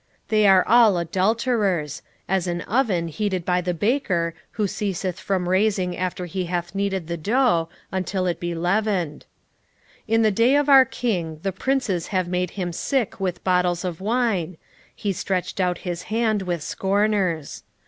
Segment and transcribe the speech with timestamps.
[0.29, 5.47] 7:4 They are all adulterers, as an oven heated by the baker, who ceaseth from
[5.47, 9.27] raising after he hath kneaded the dough, until it be leavened.
[10.09, 13.85] 7:5 In the day of our king the princes have made him sick with bottles
[13.85, 14.57] of wine;
[14.95, 17.61] he stretched out his hand with scorners.